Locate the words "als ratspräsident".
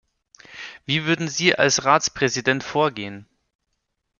1.53-2.63